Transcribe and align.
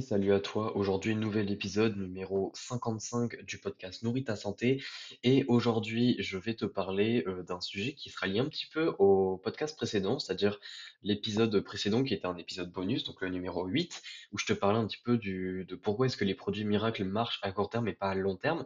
Salut 0.00 0.32
à 0.32 0.40
toi, 0.40 0.76
aujourd'hui 0.76 1.14
nouvel 1.14 1.52
épisode 1.52 1.96
numéro 1.96 2.50
55 2.54 3.44
du 3.44 3.58
podcast 3.58 4.02
Nourris 4.02 4.24
ta 4.24 4.34
santé. 4.34 4.82
Et 5.22 5.44
aujourd'hui 5.46 6.16
je 6.18 6.36
vais 6.36 6.54
te 6.54 6.64
parler 6.64 7.22
euh, 7.28 7.42
d'un 7.44 7.60
sujet 7.60 7.92
qui 7.92 8.10
sera 8.10 8.26
lié 8.26 8.40
un 8.40 8.46
petit 8.46 8.66
peu 8.66 8.94
au 8.98 9.36
podcast 9.36 9.76
précédent, 9.76 10.18
c'est-à-dire 10.18 10.58
l'épisode 11.02 11.60
précédent 11.60 12.02
qui 12.02 12.12
était 12.12 12.26
un 12.26 12.36
épisode 12.36 12.72
bonus, 12.72 13.04
donc 13.04 13.20
le 13.20 13.28
numéro 13.28 13.64
8, 13.66 14.02
où 14.32 14.38
je 14.38 14.46
te 14.46 14.52
parlais 14.52 14.78
un 14.78 14.86
petit 14.86 15.00
peu 15.04 15.16
de 15.16 15.74
pourquoi 15.76 16.06
est-ce 16.06 16.16
que 16.16 16.24
les 16.24 16.34
produits 16.34 16.64
miracles 16.64 17.04
marchent 17.04 17.38
à 17.42 17.52
court 17.52 17.70
terme 17.70 17.86
et 17.86 17.92
pas 17.92 18.10
à 18.10 18.14
long 18.14 18.36
terme. 18.36 18.64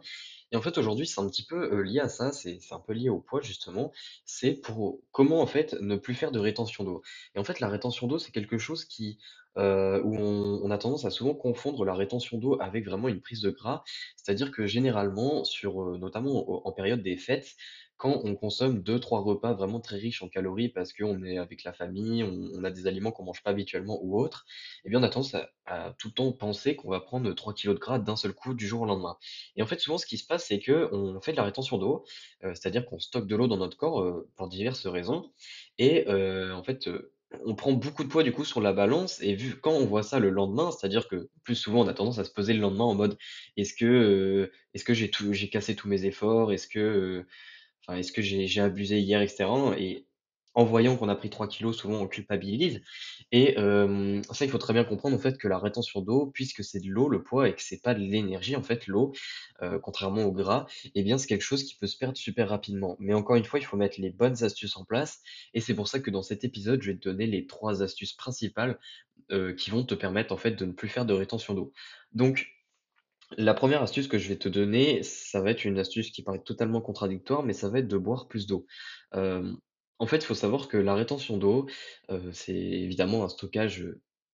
Et 0.51 0.55
en 0.55 0.61
fait 0.61 0.77
aujourd'hui 0.79 1.05
c'est 1.05 1.21
un 1.21 1.29
petit 1.29 1.45
peu 1.45 1.73
euh, 1.73 1.81
lié 1.83 1.99
à 1.99 2.09
ça, 2.09 2.31
c'est 2.31 2.59
un 2.71 2.79
peu 2.79 2.93
lié 2.93 3.09
au 3.09 3.19
poids 3.19 3.41
justement, 3.41 3.91
c'est 4.25 4.53
pour 4.53 4.99
comment 5.11 5.41
en 5.41 5.47
fait 5.47 5.73
ne 5.79 5.95
plus 5.95 6.15
faire 6.15 6.31
de 6.31 6.39
rétention 6.39 6.83
d'eau. 6.83 7.03
Et 7.35 7.39
en 7.39 7.43
fait 7.43 7.59
la 7.59 7.69
rétention 7.69 8.07
d'eau 8.07 8.17
c'est 8.17 8.31
quelque 8.31 8.57
chose 8.57 8.83
qui 8.85 9.19
heu, 9.57 10.01
où 10.03 10.15
on 10.17 10.61
on 10.63 10.71
a 10.71 10.77
tendance 10.77 11.05
à 11.05 11.09
souvent 11.09 11.33
confondre 11.35 11.85
la 11.85 11.93
rétention 11.95 12.37
d'eau 12.37 12.57
avec 12.61 12.85
vraiment 12.85 13.07
une 13.07 13.21
prise 13.21 13.41
de 13.41 13.49
gras. 13.51 13.83
C'est-à-dire 14.17 14.51
que 14.51 14.67
généralement 14.67 15.43
sur, 15.43 15.81
heu, 15.83 15.97
notamment 15.97 16.67
en 16.67 16.71
période 16.71 17.01
des 17.03 17.17
fêtes, 17.17 17.55
quand 17.97 18.21
on 18.23 18.35
consomme 18.35 18.81
deux 18.81 18.99
trois 18.99 19.19
repas 19.21 19.53
vraiment 19.53 19.81
très 19.81 19.97
riches 19.97 20.21
en 20.23 20.29
calories 20.29 20.69
parce 20.69 20.93
qu'on 20.93 21.21
est 21.23 21.37
avec 21.37 21.63
la 21.65 21.73
famille, 21.73 22.23
on 22.23 22.49
on 22.53 22.63
a 22.63 22.71
des 22.71 22.87
aliments 22.87 23.11
qu'on 23.11 23.23
mange 23.25 23.43
pas 23.43 23.49
habituellement 23.51 23.99
ou 24.01 24.17
autres, 24.19 24.45
eh 24.85 24.89
bien 24.89 24.99
on 24.99 25.03
a 25.03 25.09
tendance 25.09 25.35
à 25.65 25.95
tout 25.99 26.07
le 26.09 26.13
temps 26.13 26.31
penser 26.31 26.75
qu'on 26.75 26.89
va 26.89 26.99
prendre 27.01 27.31
3 27.33 27.53
kilogrammes 27.53 27.75
de 27.75 27.79
gras 27.79 27.99
d'un 27.99 28.15
seul 28.15 28.33
coup 28.33 28.53
du 28.53 28.67
jour 28.67 28.81
au 28.81 28.85
lendemain. 28.85 29.17
Et 29.55 29.61
en 29.63 29.67
fait 29.67 29.79
souvent 29.79 29.97
ce 29.97 30.05
qui 30.05 30.17
se 30.17 30.25
passe 30.25 30.45
c'est 30.45 30.59
qu'on 30.61 31.19
fait 31.21 31.31
de 31.31 31.37
la 31.37 31.43
rétention 31.43 31.77
d'eau, 31.77 32.05
heu, 32.43 32.53
c'est-à-dire 32.55 32.85
qu'on 32.85 32.99
stocke 32.99 33.27
de 33.27 33.35
l'eau 33.35 33.47
dans 33.47 33.57
notre 33.57 33.77
corps, 33.77 34.01
heu, 34.01 34.29
pour 34.35 34.47
diverses 34.47 34.87
raisons 34.87 35.31
et 35.77 36.05
heu, 36.09 36.53
en 36.53 36.63
fait, 36.63 36.87
heu 36.87 37.13
on 37.45 37.55
prend 37.55 37.73
beaucoup 37.73 38.03
de 38.03 38.09
poids 38.09 38.23
du 38.23 38.31
coup 38.31 38.45
sur 38.45 38.61
la 38.61 38.73
balance 38.73 39.21
et 39.21 39.35
vu 39.35 39.55
quand 39.59 39.71
on 39.73 39.85
voit 39.85 40.03
ça 40.03 40.19
le 40.19 40.29
lendemain, 40.31 40.71
c'est-à-dire 40.71 41.07
que 41.07 41.29
plus 41.43 41.55
souvent 41.55 41.81
on 41.85 41.87
a 41.87 41.93
tendance 41.93 42.19
à 42.19 42.23
se 42.25 42.31
peser 42.31 42.53
le 42.53 42.59
lendemain 42.61 42.85
en 42.85 42.95
mode 42.95 43.17
est-ce 43.57 43.73
que, 43.75 43.85
heu, 43.85 44.51
est-ce 44.73 44.83
que 44.85 44.93
j'ai 44.95 45.11
tout 45.11 45.33
j'ai 45.33 45.49
cassé 45.49 45.75
tous 45.75 45.87
mes 45.87 46.05
efforts? 46.05 46.51
Est-ce 46.53 46.67
que, 46.67 46.79
heu, 46.79 47.27
enfin 47.87 47.99
est-ce 47.99 48.13
que 48.13 48.21
j'ai 48.23 48.47
j'ai 48.47 48.61
abusé 48.61 48.99
hier 49.01 49.21
et 49.21 49.27
cetera? 49.29 49.75
Et 49.79 50.07
en 50.55 50.65
voyant 50.65 50.97
qu'on 50.97 51.09
a 51.09 51.15
pris 51.15 51.29
3 51.29 51.47
kilos, 51.47 51.77
souvent 51.77 52.01
on 52.01 52.07
culpabilise 52.07 52.81
et 53.31 53.55
ça 54.31 54.45
il 54.45 54.51
faut 54.51 54.57
très 54.57 54.73
bien 54.73 54.83
comprendre 54.83 55.15
en 55.15 55.19
fait 55.19 55.37
que 55.37 55.47
la 55.47 55.59
rétention 55.59 56.01
d'eau, 56.01 56.27
puisque 56.33 56.63
c'est 56.63 56.79
de 56.79 56.89
l'eau 56.89 57.09
le 57.09 57.23
poids 57.23 57.47
et 57.49 57.55
que 57.55 57.61
c'est 57.61 57.81
pas 57.81 57.93
de 57.93 57.99
l'énergie 57.99 58.55
en 58.55 58.63
fait 58.63 58.87
l'eau, 58.87 59.11
heu, 59.61 59.79
contrairement 59.79 60.23
au 60.23 60.31
gras, 60.31 60.65
eh 60.95 61.03
bien 61.03 61.17
c'est 61.17 61.27
quelque 61.27 61.41
chose 61.43 61.63
qui 61.63 61.75
peut 61.77 61.87
se 61.87 61.97
perdre 61.97 62.17
super 62.17 62.49
rapidement. 62.49 62.95
Mais 62.99 63.13
encore 63.13 63.35
une 63.35 63.45
fois, 63.45 63.59
il 63.59 63.65
faut 63.65 63.77
mettre 63.77 63.99
les 63.99 64.09
bonnes 64.11 64.43
astuces 64.43 64.77
en 64.77 64.85
place 64.85 65.19
et 65.53 65.61
c'est 65.61 65.75
pour 65.75 65.87
ça 65.87 65.99
que 65.99 66.11
dans 66.11 66.21
cet 66.23 66.43
épisode, 66.43 66.81
je 66.81 66.91
vais 66.91 66.97
te 66.97 67.09
donner 67.09 67.27
les 67.27 67.45
3 67.47 67.83
astuces 67.83 68.13
principales, 68.13 68.79
heu, 69.31 69.53
qui 69.53 69.71
vont 69.71 69.83
te 69.85 69.95
permettre 69.95 70.33
en 70.33 70.37
fait 70.37 70.51
de 70.53 70.65
ne 70.65 70.73
plus 70.73 70.89
faire 70.89 71.05
de 71.05 71.13
rétention 71.13 71.53
d'eau. 71.53 71.73
Donc 72.13 72.47
la 73.37 73.53
première 73.55 73.83
astuce 73.83 74.07
que 74.07 74.17
je 74.19 74.29
vais 74.29 74.37
te 74.37 74.49
donner, 74.49 75.03
ça 75.03 75.41
va 75.41 75.51
être 75.51 75.65
une 75.65 75.79
astuce 75.79 76.11
qui 76.11 76.23
paraît 76.23 76.43
totalement 76.43 76.81
contradictoire, 76.81 77.43
mais 77.43 77.53
ça 77.53 77.69
va 77.69 77.79
être 77.79 77.87
de 77.87 77.97
boire 77.97 78.27
plus 78.27 78.47
d'eau. 78.47 78.65
En 79.99 80.07
fait, 80.07 80.17
il 80.17 80.25
faut 80.25 80.33
savoir 80.33 80.67
que 80.67 80.77
la 80.77 80.95
rétention 80.95 81.37
d'eau, 81.37 81.67
c'est 82.31 82.55
évidemment 82.55 83.23
un 83.23 83.29
stockage, 83.29 83.85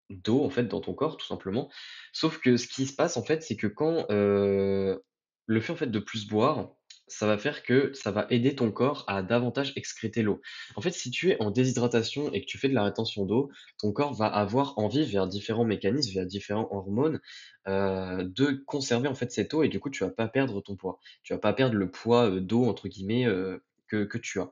d'eau, 0.10 0.44
en 0.44 0.50
fait, 0.50 0.66
dans 0.66 0.82
ton 0.82 0.94
corps, 0.94 1.18
tout 1.18 1.26
simplement. 1.26 1.70
Sauf 2.14 2.38
que 2.40 2.58
ce 2.58 2.68
qui 2.68 2.86
se 2.86 2.96
passe, 2.96 3.18
en 3.18 3.24
fait, 3.24 3.42
c'est 3.42 3.56
que 3.56 3.68
quand, 3.68 4.06
le 4.10 5.62
fait, 5.62 5.76
fait, 5.76 5.88
de 5.88 6.00
plus 6.00 6.28
boire, 6.28 6.70
ça 7.08 7.28
va 7.28 7.38
faire 7.38 7.62
que 7.62 7.94
ça 7.94 8.10
va 8.10 8.26
aider 8.32 8.56
ton 8.56 8.72
corps 8.72 9.04
à 9.08 9.22
davantage 9.22 9.74
excréter 9.76 10.24
l'eau. 10.24 10.42
En 10.76 10.82
fait, 10.82 10.92
si 10.92 11.12
tu 11.12 11.30
es 11.30 11.40
en 11.40 11.52
déshydratation 11.52 12.32
et 12.34 12.42
que 12.42 12.48
tu 12.48 12.58
fais 12.58 12.68
de 12.68 12.74
la 12.74 12.84
rétention 12.84 13.26
d'eau, 13.26 13.52
ton 13.80 13.92
corps 13.92 14.14
va 14.14 14.26
avoir 14.26 14.78
envie, 14.78 15.06
via 15.06 15.28
différents 15.28 15.66
mécanismes, 15.66 16.12
via 16.12 16.26
différents 16.26 16.68
hormones, 16.72 17.20
de 17.68 18.64
conserver, 18.66 19.08
en 19.08 19.16
fait, 19.16 19.32
cette 19.32 19.54
eau 19.54 19.64
et 19.64 19.70
du 19.70 19.80
coup, 19.80 19.90
tu 19.90 20.04
vas 20.04 20.10
pas 20.12 20.28
perdre 20.28 20.62
ton 20.62 20.76
poids. 20.76 21.00
Tu 21.24 21.34
vas 21.34 21.40
pas 21.40 21.54
perdre 21.54 21.76
le 21.76 21.90
poids, 21.90 22.40
«d'eau» 22.40 22.66
entre 22.66 22.88
guillemets, 22.88 23.28
que 23.88 24.18
tu 24.18 24.40
as. 24.42 24.52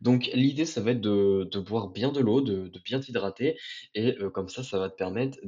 Donc 0.00 0.30
l'idée, 0.34 0.66
ça 0.66 0.80
va 0.82 0.92
être 0.92 1.00
de 1.00 1.58
boire 1.60 1.88
bien 1.88 2.12
de 2.12 2.20
l'eau, 2.20 2.40
de 2.40 2.70
bien 2.84 3.00
t'hydrater 3.00 3.58
et 3.94 4.16
heu, 4.20 4.30
comme 4.30 4.48
ça, 4.48 4.62
ça 4.62 4.78
va 4.78 4.90
te 4.90 4.96
permettre 4.96 5.38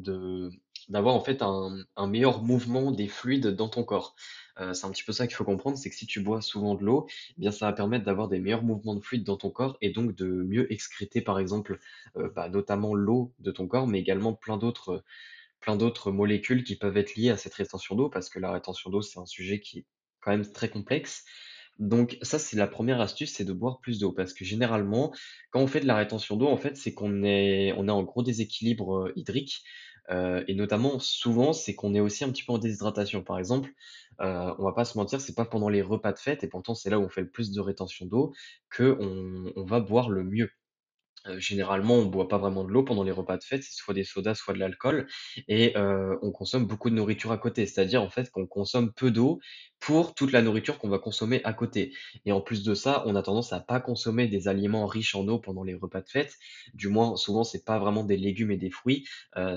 d'avoir, 0.88 1.14
en 1.14 1.20
fait, 1.20 1.42
un 1.42 2.06
meilleur 2.06 2.42
mouvement 2.42 2.92
des 2.92 3.08
fluides 3.08 3.48
dans 3.48 3.68
ton 3.68 3.82
corps. 3.84 4.14
Heu, 4.60 4.72
c'est 4.74 4.86
un 4.86 4.90
petit 4.90 5.02
peu 5.04 5.12
ça 5.12 5.26
qu'il 5.26 5.36
faut 5.36 5.44
comprendre, 5.44 5.76
c'est 5.76 5.90
que 5.90 5.96
si 5.96 6.06
tu 6.06 6.20
bois 6.20 6.40
souvent 6.40 6.74
de 6.74 6.84
l'eau, 6.84 7.06
eh 7.36 7.40
bien, 7.40 7.50
ça 7.50 7.66
va 7.66 7.72
permettre 7.72 8.04
d'avoir 8.04 8.28
des 8.28 8.38
meilleurs 8.40 8.62
mouvements 8.62 8.94
de 8.94 9.00
fluides 9.00 9.24
dans 9.24 9.36
ton 9.36 9.50
corps 9.50 9.76
et 9.80 9.90
donc 9.90 10.14
de 10.14 10.26
mieux 10.26 10.72
excréter, 10.72 11.20
par 11.22 11.38
exemple, 11.40 11.78
heu, 12.16 12.32
bah, 12.34 12.48
notamment 12.48 12.94
l'eau 12.94 13.34
de 13.40 13.50
ton 13.50 13.66
corps, 13.66 13.86
mais 13.88 13.98
également 14.00 14.34
plein 14.34 14.56
d'autres 14.58 16.12
molécules 16.12 16.64
qui 16.64 16.76
peuvent 16.76 16.96
être 16.96 17.14
liées 17.16 17.30
à 17.30 17.36
cette 17.36 17.54
rétention 17.54 17.94
d'eau, 17.96 18.08
parce 18.08 18.28
que 18.30 18.38
la 18.38 18.52
rétention 18.52 18.90
d'eau, 18.90 19.02
c'est 19.02 19.18
un 19.18 19.26
sujet 19.26 19.60
qui 19.60 19.80
est 19.80 19.86
quand 20.20 20.30
même 20.32 20.50
très 20.52 20.68
complexe. 20.70 21.24
Donc 21.78 22.18
ça, 22.22 22.38
c'est 22.38 22.56
la 22.56 22.66
première 22.66 23.00
astuce, 23.00 23.32
c'est 23.34 23.44
de 23.44 23.52
boire 23.52 23.80
plus 23.80 23.98
d'eau. 23.98 24.12
Parce 24.12 24.32
que 24.32 24.44
généralement, 24.44 25.12
quand 25.50 25.60
on 25.60 25.66
fait 25.66 25.80
de 25.80 25.86
la 25.86 25.96
rétention 25.96 26.36
d'eau, 26.36 26.46
en 26.48 26.56
fait, 26.56 26.76
c'est 26.76 26.94
qu'on 26.94 27.22
est 27.22 27.72
on 27.72 28.02
gros 28.02 28.22
déséquilibre, 28.22 29.06
heu, 29.08 29.12
hydrique, 29.16 29.62
heu 30.10 30.44
et 30.48 30.54
notamment, 30.54 30.98
souvent, 30.98 31.52
c'est 31.52 31.74
qu'on 31.74 31.94
est 31.94 32.00
aussi 32.00 32.24
un 32.24 32.30
petit 32.30 32.44
peu 32.44 32.52
en 32.52 32.58
déshydratation. 32.58 33.22
Par 33.22 33.38
exemple, 33.38 33.70
heu, 34.20 34.24
on 34.58 34.64
va 34.64 34.72
pas 34.74 34.84
se 34.86 34.96
mentir, 34.98 35.20
c'est 35.20 35.34
pas 35.34 35.44
pendant 35.44 35.68
les 35.68 35.82
repas 35.82 36.12
de 36.12 36.18
fête 36.18 36.44
et 36.44 36.48
pourtant 36.48 36.74
c'est 36.74 36.90
là 36.90 36.98
où 36.98 37.02
on 37.04 37.08
fait 37.10 37.22
le 37.22 37.30
plus 37.30 37.50
de 37.52 37.60
rétention 37.60 38.06
d'eau, 38.06 38.32
qu'on 38.74 39.52
on 39.56 39.64
va 39.64 39.80
boire 39.80 40.08
le 40.10 40.24
mieux. 40.24 40.50
Généralement, 41.38 41.94
on 41.94 42.06
boit 42.06 42.28
pas 42.28 42.38
vraiment 42.38 42.64
de 42.64 42.70
l'eau 42.70 42.82
pendant 42.84 43.02
les 43.04 43.12
repas 43.12 43.36
de 43.36 43.42
fête, 43.44 43.62
c'est 43.62 43.72
soit 43.74 43.94
des 43.94 44.04
sodas, 44.04 44.34
soit 44.34 44.54
de 44.54 44.58
l'alcool 44.58 45.06
et 45.48 45.74
on 45.76 46.30
consomme 46.32 46.66
beaucoup 46.66 46.90
de 46.90 46.94
nourriture 46.94 47.32
à 47.32 47.38
côté. 47.38 47.66
C'est-à-dire, 47.66 48.02
en 48.02 48.10
fait, 48.10 48.30
qu'on 48.30 48.46
consomme 48.46 48.92
peu 48.92 49.10
d'eau 49.10 49.40
pour 49.80 50.14
toute 50.14 50.32
la 50.32 50.42
nourriture 50.42 50.78
qu'on 50.78 50.88
va 50.88 50.98
consommer 50.98 51.40
à 51.44 51.52
côté 51.52 51.92
et 52.24 52.32
en 52.32 52.40
plus 52.40 52.62
de 52.64 52.74
ça, 52.74 53.02
on 53.06 53.14
a 53.14 53.22
tendance 53.22 53.52
à 53.52 53.60
pas 53.60 53.80
consommer 53.80 54.26
des 54.28 54.48
aliments 54.48 54.86
riches 54.86 55.14
en 55.14 55.26
eau 55.28 55.38
pendant 55.38 55.62
les 55.64 55.74
repas 55.74 56.00
de 56.00 56.08
fête. 56.08 56.34
Du 56.74 56.88
moins, 56.88 57.16
souvent, 57.16 57.44
c'est 57.44 57.64
pas 57.64 57.78
vraiment 57.78 58.04
des 58.04 58.16
légumes 58.16 58.50
et 58.50 58.56
des 58.56 58.70
fruits, 58.70 59.06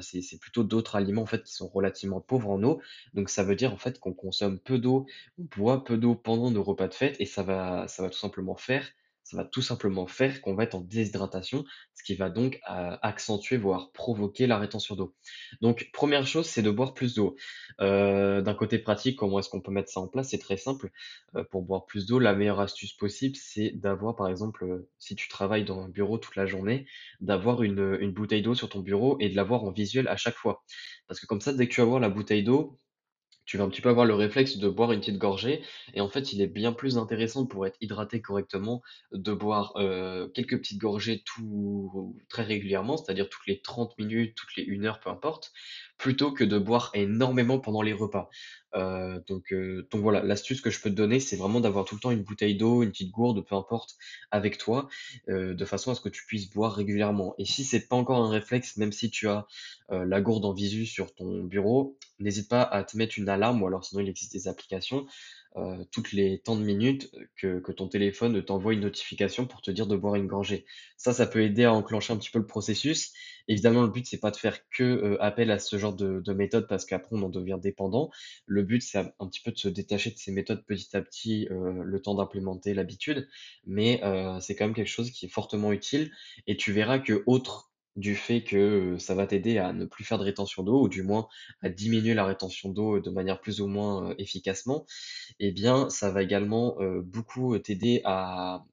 c'est 0.01 0.39
plutôt 0.39 0.63
d'autres 0.63 0.95
aliments, 0.95 1.23
en 1.23 1.25
qui 1.25 1.53
sont 1.53 1.67
relativement 1.67 2.21
pauvres 2.21 2.49
en 2.49 2.61
eau. 2.63 2.81
Donc 3.13 3.29
ça 3.29 3.43
veut 3.43 3.55
dire, 3.55 3.73
en 3.73 3.77
fait, 3.77 3.99
qu'on 3.99 4.13
consomme 4.13 4.59
peu 4.59 4.77
d'eau, 4.79 5.05
on 5.37 5.43
boit 5.55 5.83
peu 5.83 5.97
d'eau 5.97 6.15
pendant 6.15 6.51
nos 6.51 6.63
repas 6.63 6.87
de 6.87 6.93
fête 6.93 7.15
et 7.19 7.25
ça 7.25 7.43
va 7.43 7.87
ça 7.87 8.03
va 8.03 8.09
tout 8.09 8.17
simplement 8.17 8.55
faire 8.55 8.87
ça 9.29 9.37
va 9.37 9.45
tout 9.45 9.61
simplement 9.61 10.07
faire 10.07 10.41
qu'on 10.41 10.55
va 10.55 10.63
être 10.63 10.73
en 10.73 10.81
déshydratation, 10.81 11.63
ce 11.93 12.03
qui 12.03 12.15
va 12.15 12.31
donc 12.31 12.59
euh, 12.67 12.97
accentuer, 13.03 13.57
voire 13.57 13.91
provoquer 13.91 14.47
la 14.47 14.57
rétention 14.57 14.95
d'eau. 14.95 15.13
Donc, 15.61 15.91
première 15.93 16.25
chose, 16.25 16.47
c'est 16.47 16.63
de 16.63 16.71
boire 16.71 16.95
plus 16.95 17.13
d'eau. 17.13 17.35
Euh, 17.79 18.41
d'un 18.41 18.55
côté 18.55 18.79
pratique, 18.79 19.19
comment 19.19 19.37
est-ce 19.37 19.49
qu'on 19.49 19.61
peut 19.61 19.71
mettre 19.71 19.91
ça 19.91 19.99
en 19.99 20.07
place? 20.07 20.29
C'est 20.29 20.39
très 20.39 20.57
simple. 20.57 20.89
Euh, 21.35 21.43
pour 21.43 21.61
boire 21.61 21.85
plus 21.85 22.07
d'eau, 22.07 22.17
la 22.17 22.33
meilleure 22.33 22.59
astuce 22.59 22.93
possible, 22.93 23.35
c'est 23.35 23.69
d'avoir, 23.75 24.15
par 24.15 24.29
exemple, 24.29 24.87
si 24.97 25.15
tu 25.15 25.29
travailles 25.29 25.63
dans 25.63 25.79
un 25.79 25.89
bureau 25.89 26.17
toute 26.17 26.35
la 26.35 26.47
journée, 26.47 26.87
d'avoir 27.19 27.61
une, 27.61 27.99
une 28.01 28.11
bouteille 28.11 28.41
d'eau 28.41 28.55
sur 28.55 28.67
ton 28.67 28.79
bureau 28.79 29.15
et 29.19 29.29
de 29.29 29.35
l'avoir 29.35 29.63
en 29.63 29.71
visuel 29.71 30.07
à 30.07 30.17
chaque 30.17 30.37
fois. 30.37 30.63
Parce 31.07 31.19
que 31.19 31.27
comme 31.27 31.41
ça, 31.41 31.53
dès 31.53 31.67
que 31.67 31.73
tu 31.75 31.81
vas 31.81 31.87
voir 31.87 31.99
la 31.99 32.09
bouteille 32.09 32.43
d'eau, 32.43 32.79
tu 33.49 33.57
vas 33.57 33.63
un 33.65 33.69
petit 33.69 33.81
peu 33.81 33.89
avoir 33.89 34.05
le 34.05 34.13
réflexe 34.13 34.57
de 34.57 34.69
boire 34.69 34.91
une 34.91 34.99
petite 34.99 35.17
gorgée 35.17 35.63
et 35.93 36.01
en 36.01 36.09
fait, 36.09 36.33
il 36.33 36.41
est 36.41 36.47
bien 36.47 36.71
plus 36.73 36.97
intéressant 36.97 37.45
pour 37.47 37.65
être 37.65 37.77
hydraté 37.81 38.21
correctement 38.21 38.81
de 39.11 39.33
boire, 39.33 39.73
heu, 39.77 40.31
quelques 40.35 40.57
petites 40.59 40.79
gorgées 40.79 41.23
tout 41.25 42.15
très 42.29 42.43
régulièrement, 42.43 42.97
c'est-à-dire 42.97 43.29
toutes 43.29 43.47
les 43.47 43.61
30 43.61 43.97
minutes, 43.97 44.35
toutes 44.35 44.55
les 44.55 44.63
une 44.63 44.85
heure, 44.85 44.99
peu 44.99 45.09
importe, 45.09 45.51
plutôt 45.97 46.31
que 46.31 46.43
de 46.43 46.57
boire 46.59 46.91
énormément 46.93 47.59
pendant 47.59 47.81
les 47.81 47.93
repas. 47.93 48.29
Heu, 48.75 49.23
donc 49.27 49.53
donc 49.91 50.01
voilà, 50.01 50.21
l'astuce 50.21 50.61
que 50.61 50.69
je 50.69 50.79
peux 50.79 50.89
te 50.89 50.95
donner, 50.95 51.19
c'est 51.19 51.35
vraiment 51.37 51.59
d'avoir 51.59 51.85
tout 51.85 51.95
le 51.95 52.01
temps 52.01 52.11
une 52.11 52.23
bouteille 52.23 52.55
d'eau, 52.55 52.83
une 52.83 52.91
petite 52.91 53.11
gourde, 53.11 53.43
peu 53.45 53.55
importe, 53.55 53.95
avec 54.31 54.57
toi, 54.57 54.87
heu, 55.29 55.55
de 55.55 55.65
façon 55.65 55.91
à 55.91 55.95
ce 55.95 56.01
que 56.01 56.09
tu 56.09 56.25
puisses 56.25 56.49
boire 56.51 56.73
régulièrement. 56.73 57.33
Et 57.37 57.45
si 57.45 57.63
c'est 57.63 57.87
pas 57.87 57.95
encore 57.95 58.23
un 58.23 58.29
réflexe, 58.29 58.77
même 58.77 58.91
si 58.91 59.09
tu 59.09 59.27
as, 59.27 59.47
heu, 59.91 60.03
la 60.03 60.21
gourde 60.21 60.45
en 60.45 60.53
visu 60.53 60.85
sur 60.85 61.13
ton 61.15 61.43
bureau, 61.43 61.97
n'hésite 62.19 62.49
pas 62.49 62.61
à 62.63 62.83
te 62.83 62.97
mettre 62.97 63.17
une 63.17 63.29
alarme 63.29 63.61
ou 63.61 63.67
alors 63.67 63.83
sinon 63.85 64.01
il 64.01 64.09
existe 64.09 64.33
des 64.33 64.47
applications, 64.47 65.05
heu, 65.57 65.85
toutes 65.91 66.11
les 66.11 66.39
temps 66.39 66.55
de 66.55 66.63
minutes, 66.63 67.11
que 67.35 67.59
que 67.59 67.71
ton 67.71 67.87
téléphone 67.87 68.43
t'envoie 68.43 68.73
une 68.73 68.81
notification 68.81 69.45
pour 69.47 69.61
te 69.61 69.71
dire 69.71 69.87
de 69.87 69.95
boire 69.95 70.15
une 70.15 70.27
gorgée. 70.27 70.65
Ça, 70.97 71.13
ça 71.13 71.25
peut 71.27 71.41
aider 71.43 71.63
à 71.65 71.73
enclencher 71.73 72.13
un 72.13 72.17
petit 72.17 72.29
peu 72.31 72.39
le 72.39 72.45
processus. 72.47 73.13
Évidemment, 73.47 73.81
le 73.81 73.87
but, 73.89 74.05
c'est 74.05 74.19
pas 74.19 74.31
de 74.31 74.35
faire 74.37 74.59
que, 74.69 74.83
heu, 74.83 75.23
appel 75.23 75.51
à 75.51 75.59
ce 75.59 75.77
genre 75.77 75.93
de 75.95 76.19
de 76.21 76.33
méthode 76.33 76.67
parce 76.67 76.85
qu'après 76.85 77.15
on 77.15 77.23
en 77.23 77.29
devient 77.29 77.57
dépendant. 77.61 78.11
Le 78.45 78.63
but, 78.63 78.81
c'est 78.81 78.99
un 78.99 79.27
petit 79.27 79.41
peu 79.41 79.51
de 79.51 79.57
se 79.57 79.69
détacher 79.69 80.11
de 80.11 80.17
ces 80.17 80.31
méthodes 80.31 80.63
petit 80.65 80.95
à 80.95 81.01
petit, 81.01 81.47
le 81.49 82.01
temps 82.01 82.15
d'implémenter 82.15 82.73
l'habitude, 82.73 83.27
mais 83.65 84.01
c'est 84.41 84.55
quand 84.55 84.65
même 84.65 84.73
quelque 84.75 84.87
chose 84.87 85.11
qui 85.11 85.25
est 85.25 85.29
fortement 85.29 85.71
utile 85.71 86.11
et 86.47 86.57
tu 86.57 86.71
verras 86.73 86.99
que 86.99 87.23
autre 87.25 87.68
du 87.95 88.15
fait 88.15 88.43
que, 88.43 88.97
ça 88.99 89.15
va 89.15 89.27
t'aider 89.27 89.57
à 89.57 89.73
ne 89.73 89.85
plus 89.85 90.03
faire 90.03 90.17
de 90.17 90.23
rétention 90.23 90.63
d'eau 90.63 90.83
ou 90.83 90.89
du 90.89 91.03
moins 91.03 91.27
à 91.61 91.69
diminuer 91.69 92.13
la 92.13 92.25
rétention 92.25 92.69
d'eau 92.69 92.99
de 92.99 93.09
manière 93.09 93.41
plus 93.41 93.61
ou 93.61 93.67
moins, 93.67 94.15
efficacement, 94.17 94.85
eh 95.39 95.51
bien, 95.51 95.89
ça 95.89 96.11
va 96.11 96.23
également, 96.23 96.77
beaucoup 97.03 97.57
t'aider 97.59 98.01
à, 98.05 98.65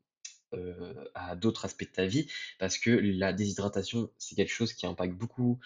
d'autres 1.37 1.65
aspects 1.65 1.85
de 1.85 1.93
ta 1.93 2.07
vie. 2.07 2.29
Parce 2.59 2.79
que 2.79 2.91
la 2.91 3.33
déshydratation, 3.33 4.11
c'est 4.19 4.37
quelque 4.37 4.53
chose 4.53 4.73
qui 4.73 4.87
impacte 4.87 5.15
beaucoup 5.15 5.59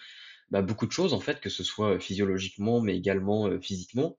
bah, 0.49 0.61
beaucoup 0.61 0.85
de 0.85 0.91
choses 0.91 1.13
en 1.13 1.19
fait, 1.19 1.39
que 1.39 1.49
ce 1.49 1.63
soit, 1.63 1.99
physiologiquement, 1.99 2.81
mais 2.81 2.97
également, 2.97 3.49
physiquement 3.61 4.17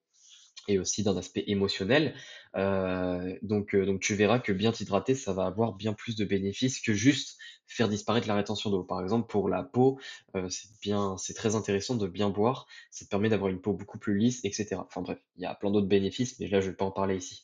et 0.69 0.79
aussi 0.79 1.03
d'un 1.03 1.17
aspect 1.17 1.45
émotionnel. 1.47 2.15
Heu, 2.57 3.39
donc 3.43 3.75
heu, 3.75 3.87
donc 3.87 4.01
tu 4.01 4.15
verras 4.15 4.39
que 4.39 4.53
bien 4.53 4.73
t'hydrater, 4.73 5.15
ça 5.15 5.33
va 5.33 5.47
avoir 5.47 5.75
bien 5.75 5.93
plus 5.95 6.17
de 6.17 6.25
bénéfices 6.25 6.81
que 6.81 6.93
juste 6.93 7.39
faire 7.67 7.89
disparaître 7.89 8.29
la 8.29 8.35
rétention 8.35 8.71
d'eau. 8.71 8.85
Par 8.85 9.03
exemple, 9.03 9.27
pour 9.29 9.49
la 9.49 9.63
peau, 9.63 9.99
heu, 10.37 10.49
c'est 10.51 10.69
bien 10.83 11.17
c'est 11.19 11.35
très 11.35 11.55
intéressant 11.57 11.95
de 11.97 12.07
bien 12.07 12.31
boire. 12.31 12.67
Ça 12.91 13.05
te 13.05 13.11
permet 13.11 13.29
d'avoir 13.29 13.51
une 13.51 13.61
peau 13.61 13.73
beaucoup 13.73 13.99
plus 13.99 14.17
lisse 14.19 14.41
et 14.45 14.53
cetera. 14.53 14.85
Enfin 14.89 15.03
bref, 15.03 15.19
il 15.37 15.43
y 15.43 15.47
a 15.47 15.55
plein 15.55 15.71
d'autres 15.71 15.87
bénéfices, 15.89 16.39
mais 16.41 16.49
là, 16.49 16.61
je 16.61 16.71
vais 16.71 16.77
pas 16.77 16.85
en 16.85 16.91
parler 16.93 17.17
ici. 17.17 17.43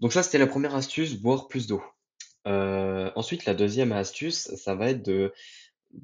Donc 0.00 0.12
ça, 0.12 0.22
c'était 0.22 0.38
la 0.38 0.46
première 0.46 0.74
astuce, 0.74 1.14
boire 1.14 1.48
plus 1.48 1.66
d'eau. 1.66 1.82
Ensuite, 2.46 3.44
la 3.46 3.54
deuxième 3.54 3.92
astuce, 3.92 4.54
ça 4.56 4.74
va 4.74 4.90
être 4.90 5.02
de 5.04 5.32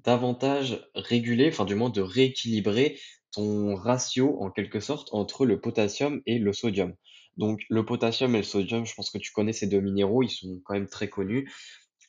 davantage 0.05 0.89
réguler, 0.95 1.49
enfin 1.49 1.65
du 1.65 1.75
moins 1.75 1.91
de 1.91 2.01
rééquilibrer 2.01 2.99
ton 3.33 3.75
ratio 3.75 4.41
en 4.43 4.51
quelque 4.51 4.81
sorte 4.81 5.09
entre 5.13 5.47
le 5.47 5.61
potassium 5.61 6.21
et 6.27 6.39
le 6.39 6.53
sodium. 6.53 6.95
Donc 7.37 7.61
le 7.71 7.85
potassium 7.85 8.35
et 8.35 8.39
le 8.39 8.45
sodium, 8.45 8.85
je 8.87 8.95
pense 8.95 9.11
que 9.11 9.19
tu 9.19 9.33
connais 9.33 9.53
ces 9.53 9.67
2 9.67 9.81
minéraux, 9.81 10.23
ils 10.23 10.31
sont 10.31 10.61
quand 10.65 10.75
même 10.75 10.89
très 10.89 11.09
connus. 11.09 11.51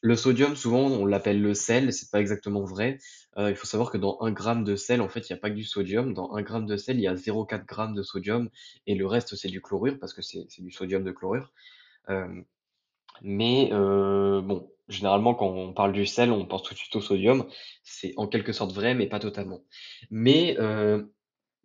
Le 0.04 0.16
sodium, 0.16 0.56
souvent, 0.56 0.88
on 0.88 1.06
l'appelle 1.06 1.42
le 1.42 1.54
sel, 1.54 1.94
c'est 1.94 2.10
pas 2.12 2.22
exactement 2.22 2.64
vrai. 2.64 2.98
Heu, 3.38 3.50
il 3.52 3.56
faut 3.56 3.68
savoir 3.68 3.92
que 3.92 3.98
dans 3.98 4.18
un 4.22 4.32
gramme 4.32 4.64
de 4.64 4.76
sel, 4.76 5.02
en 5.02 5.10
fait, 5.10 5.30
il 5.30 5.32
y 5.32 5.34
a 5.34 5.38
pas 5.38 5.50
que 5.52 5.56
du 5.56 5.64
sodium. 5.64 6.14
Dans 6.14 6.34
un 6.34 6.42
gramme 6.42 6.66
de 6.66 6.76
sel, 6.78 6.98
il 6.98 7.04
y 7.04 7.08
a 7.08 7.16
0,4 7.16 7.90
g 7.90 7.96
de 7.96 8.04
sodium 8.04 8.50
et 8.88 8.96
le 8.96 9.06
reste, 9.08 9.36
c'est 9.36 9.48
du 9.50 9.62
chlorure 9.62 10.00
parce 10.00 10.14
que 10.14 10.22
c'est 10.24 10.46
c'est 10.50 10.64
du 10.64 10.72
sodium 10.72 11.04
de 11.04 11.12
chlorure. 11.12 11.54
Hem 12.10 12.46
mais 13.22 13.70
heu, 13.72 14.42
bon, 14.44 14.70
généralement, 14.90 15.34
quand 15.36 15.48
on 15.48 15.74
parle 15.74 15.94
du 15.94 16.06
sel, 16.06 16.32
on 16.32 16.46
pense 16.46 16.64
tout 16.64 16.74
de 16.74 16.80
suite 16.80 16.96
au 16.96 17.02
sodium. 17.02 17.48
C'est 17.84 18.14
en 18.18 18.28
quelque 18.28 18.54
sorte 18.54 18.74
vrai, 18.74 18.94
mais 18.96 19.08
pas 19.08 19.20
totalement. 19.20 19.62
Mais 20.10 20.56
heu, 20.60 21.14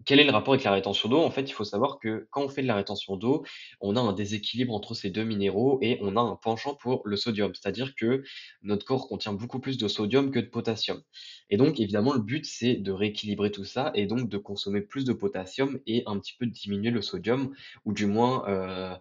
quel 0.04 0.20
est 0.20 0.24
le 0.24 0.32
rapport 0.32 0.54
avec 0.54 0.64
la 0.64 0.72
rétention 0.72 1.08
d'eau? 1.08 1.20
En 1.22 1.30
fait, 1.30 1.42
il 1.42 1.52
faut 1.52 1.64
savoir 1.64 1.98
que 2.00 2.28
quand 2.30 2.42
on 2.44 2.48
fait 2.48 2.62
de 2.62 2.66
la 2.68 2.76
rétention 2.76 3.16
d'eau, 3.16 3.44
on 3.80 3.96
a 3.96 4.00
un 4.00 4.12
déséquilibre 4.12 4.74
entre 4.74 4.94
ces 4.94 5.10
2 5.10 5.24
minéraux 5.24 5.78
et 5.82 5.98
on 6.02 6.16
a 6.16 6.20
un 6.20 6.36
penchant 6.36 6.74
pour 6.76 7.02
le 7.06 7.16
sodium. 7.16 7.52
C'est-à-dire 7.54 7.94
que 7.96 8.22
notre 8.62 8.84
corps 8.86 9.08
contient 9.08 9.32
beaucoup 9.32 9.60
plus 9.60 9.78
de 9.78 9.88
sodium 9.88 10.30
que 10.30 10.38
de 10.40 10.46
potassium 10.46 11.02
et 11.50 11.56
donc 11.56 11.80
évidemment, 11.80 12.12
le 12.14 12.20
but, 12.20 12.44
c'est 12.46 12.74
de 12.76 12.92
rééquilibrer 12.92 13.50
tout 13.50 13.64
ça 13.64 13.90
et 13.94 14.06
donc 14.06 14.28
de 14.28 14.38
consommer 14.38 14.80
plus 14.80 15.04
de 15.04 15.12
potassium 15.12 15.78
et 15.86 16.02
un 16.06 16.18
petit 16.18 16.34
peu 16.38 16.46
diminuer 16.46 16.90
le 16.90 17.02
sodium 17.02 17.54
ou 17.84 17.92
du 17.92 18.06
moins, 18.06 18.44
heu 18.48 18.96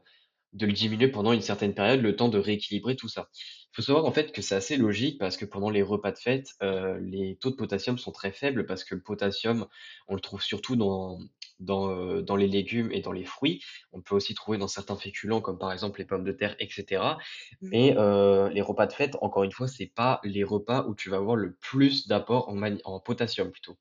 de 0.55 0.65
le 0.65 0.73
diminuer 0.73 1.07
pendant 1.09 1.33
une 1.33 1.41
certaine 1.41 1.73
période, 1.75 2.01
le 2.01 2.15
temps 2.15 2.29
de 2.29 2.39
rééquilibrer 2.39 2.95
tout 2.95 3.09
ça. 3.09 3.29
Il 3.33 3.75
faut 3.75 3.81
savoir 3.81 4.05
en 4.05 4.11
fait 4.11 4.31
que 4.31 4.41
c'est 4.41 4.55
assez 4.55 4.77
logique 4.77 5.19
parce 5.19 5.37
que 5.37 5.45
pendant 5.45 5.69
les 5.69 5.81
repas 5.83 6.11
de 6.11 6.17
fête, 6.17 6.49
heu, 6.63 6.97
les 6.99 7.37
taux 7.37 7.51
de 7.51 7.55
potassium 7.55 7.97
sont 7.97 8.11
très 8.11 8.31
faibles 8.31 8.65
parce 8.65 8.83
que 8.83 8.95
le 8.95 9.01
potassium, 9.03 9.67
on 10.07 10.15
le 10.15 10.21
trouve 10.21 10.41
surtout 10.41 10.75
dans 10.75 11.19
dans, 11.59 11.89
heu, 11.89 12.21
dans 12.21 12.35
les 12.35 12.47
légumes 12.47 12.91
et 12.91 13.01
dans 13.01 13.13
les 13.13 13.23
fruits. 13.25 13.61
On 13.93 14.01
peut 14.01 14.15
aussi 14.15 14.33
trouver 14.33 14.57
dans 14.57 14.67
certains 14.67 14.97
féculents 14.97 15.41
comme 15.41 15.57
par 15.57 15.71
exemple 15.71 15.99
les 15.99 16.05
pommes 16.05 16.25
de 16.25 16.31
terre 16.33 16.55
et 16.59 16.69
cetera. 16.69 17.17
Mais, 17.61 17.95
heu, 17.97 18.49
les 18.49 18.61
repas 18.61 18.87
de 18.87 18.93
fête, 18.93 19.15
encore 19.21 19.43
une 19.43 19.51
fois, 19.51 19.67
c'est 19.67 19.91
pas 19.93 20.19
les 20.23 20.43
repas 20.43 20.85
où 20.87 20.95
tu 20.95 21.09
vas 21.09 21.17
avoir 21.17 21.35
le 21.35 21.55
plus 21.55 22.07
d'apport 22.07 22.49
en 22.85 22.99
potassium 22.99 23.51
plutôt. 23.51 23.77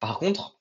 Par 0.00 0.18
contre, 0.18 0.55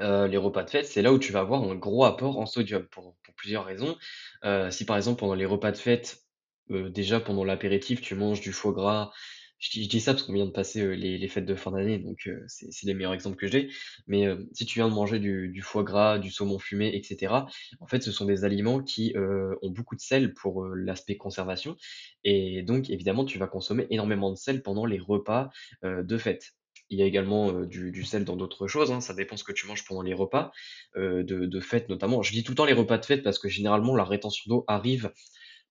Heu, 0.00 0.26
les 0.28 0.36
repas 0.36 0.62
de 0.64 0.70
fête, 0.70 0.86
c'est 0.86 1.02
là 1.02 1.12
où 1.12 1.18
tu 1.18 1.32
vas 1.32 1.40
avoir 1.40 1.62
un 1.62 1.74
gros 1.74 2.04
apport 2.04 2.38
en 2.38 2.46
sodium 2.46 2.84
pour 2.86 3.16
pour 3.24 3.34
plusieurs 3.34 3.64
raisons. 3.64 3.96
Heu, 4.44 4.70
si 4.70 4.84
par 4.84 4.96
exemple 4.96 5.18
pendant 5.20 5.34
les 5.34 5.46
repas 5.46 5.72
de 5.72 5.76
fête, 5.76 6.22
heu, 6.70 6.90
déjà 6.90 7.20
pendant 7.20 7.44
l'apéritif, 7.44 8.00
tu 8.00 8.14
manges 8.14 8.40
du 8.40 8.52
foie 8.52 8.72
gras, 8.72 9.10
je 9.58 9.70
dis 9.70 9.84
je 9.84 9.88
dis 9.88 10.00
ça 10.00 10.12
parce 10.14 10.22
qu'on 10.24 10.32
vient 10.34 10.46
de 10.46 10.50
passer, 10.52 10.82
heu, 10.82 10.92
les 10.92 11.18
les 11.18 11.28
fêtes 11.28 11.46
de 11.46 11.54
fin 11.56 11.72
d'année 11.72 11.98
donc 11.98 12.26
heu, 12.28 12.44
c'est 12.46 12.70
c'est 12.72 12.86
les 12.86 12.94
meilleurs 12.94 13.14
exemples 13.14 13.36
que 13.36 13.48
j'ai. 13.48 13.70
Mais 14.06 14.26
heu, 14.26 14.48
si 14.52 14.66
tu 14.66 14.78
viens 14.78 14.88
de 14.88 14.94
manger 14.94 15.18
du 15.18 15.48
du 15.48 15.62
foie 15.62 15.82
gras, 15.84 16.18
du 16.18 16.30
saumon 16.30 16.58
fumé 16.60 16.88
et 16.94 17.02
cetera, 17.02 17.46
en 17.80 17.86
fait, 17.88 18.00
ce 18.02 18.12
sont 18.12 18.24
des 18.26 18.44
aliments 18.44 18.82
qui, 18.82 19.12
heu, 19.16 19.58
ont 19.62 19.70
beaucoup 19.70 19.96
de 19.96 20.00
sel 20.00 20.32
pour, 20.34 20.64
heu, 20.64 20.74
l'aspect 20.74 21.16
conservation 21.16 21.76
et 22.24 22.62
donc 22.62 22.90
évidemment, 22.90 23.24
tu 23.24 23.38
vas 23.38 23.48
consommer 23.48 23.86
énormément 23.90 24.30
de 24.30 24.36
sel 24.36 24.62
pendant 24.62 24.86
les 24.86 24.98
repas, 25.00 25.50
heu, 25.84 26.04
de 26.04 26.18
fête. 26.18 26.52
Il 26.90 26.98
y 26.98 27.02
a 27.02 27.06
également, 27.06 27.50
heu, 27.52 27.66
du 27.66 28.04
sel 28.04 28.24
dans 28.24 28.36
d'autres 28.36 28.66
choses, 28.66 28.90
hein, 28.92 29.00
ça 29.00 29.14
dépend 29.14 29.36
ce 29.36 29.44
que 29.44 29.52
tu 29.52 29.66
manges 29.66 29.84
pendant 29.84 30.02
les 30.02 30.14
repas, 30.14 30.52
heu, 30.96 31.22
de 31.24 31.46
de 31.46 31.60
fête 31.60 31.88
notamment. 31.88 32.22
Je 32.22 32.32
dis 32.32 32.42
tout 32.44 32.52
le 32.52 32.56
temps 32.56 32.64
les 32.64 32.72
repas 32.72 32.98
de 32.98 33.04
fête 33.04 33.22
parce 33.22 33.38
que 33.38 33.48
généralement 33.48 33.94
la 33.96 34.04
rétention 34.04 34.44
d'eau 34.48 34.64
arrive 34.68 35.12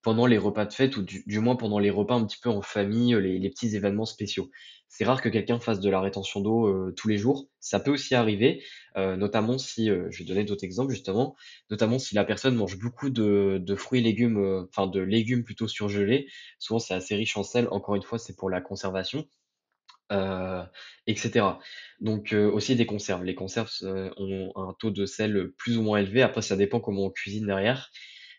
pendant 0.03 0.25
les 0.27 0.37
repas 0.37 0.65
de 0.65 0.73
fête 0.73 0.97
ou 0.97 1.03
du 1.03 1.39
moins 1.39 1.55
pendant 1.55 1.79
les 1.79 1.89
repas 1.89 2.15
un 2.15 2.25
petit 2.25 2.39
peu 2.41 2.49
en 2.49 2.61
famille, 2.61 3.13
heu, 3.15 3.19
les 3.19 3.39
les 3.39 3.49
petits 3.49 3.75
événements 3.75 4.05
spéciaux. 4.05 4.49
C'est 4.89 5.05
rare 5.05 5.21
que 5.21 5.29
quelqu'un 5.29 5.59
fasse 5.59 5.79
de 5.81 5.89
la 5.89 5.99
rétention 6.01 6.39
d'eau, 6.41 6.91
tous 6.93 7.07
les 7.09 7.17
jours. 7.17 7.49
Ça 7.59 7.79
peut 7.79 7.91
aussi 7.91 8.15
arriver, 8.15 8.63
notamment 8.95 9.57
si, 9.57 9.87
je 9.87 10.17
vais 10.19 10.23
donner 10.25 10.43
d'autres 10.45 10.63
exemples 10.63 10.91
justement, 10.93 11.35
notamment 11.69 11.99
si 11.99 12.15
la 12.15 12.23
personne 12.23 12.55
mange 12.55 12.79
beaucoup 12.79 13.09
de 13.09 13.59
de 13.61 13.75
fruits 13.75 13.99
et 13.99 14.03
légumes, 14.03 14.65
enfin 14.69 14.87
de 14.87 15.01
légumes 15.01 15.43
plutôt 15.43 15.67
surgelés. 15.67 16.27
Souvent 16.59 16.79
c'est 16.79 16.93
assez 16.93 17.15
riche 17.15 17.35
en 17.37 17.43
sel, 17.43 17.67
encore 17.71 17.95
une 17.95 18.03
fois, 18.03 18.17
c'est 18.19 18.35
pour 18.37 18.49
la 18.49 18.61
conservation 18.61 19.27
heu 20.12 20.63
et 21.07 21.15
cetera. 21.15 21.59
Donc 22.01 22.33
heu, 22.33 22.48
aussi 22.51 22.75
des 22.75 22.86
conserves. 22.86 23.24
Les 23.24 23.36
conserves 23.36 23.69
se 23.69 24.12
ont 24.19 24.51
un 24.56 24.74
taux 24.80 24.92
de 24.92 25.06
sel, 25.06 25.51
plus 25.57 25.77
ou 25.77 25.81
moins 25.83 26.00
élevé. 26.00 26.21
Après 26.24 26.42
ça 26.42 26.56
dépend 26.56 26.80
comment 26.80 27.06
on 27.06 27.09
cuisine 27.12 27.45
derrière. 27.48 27.89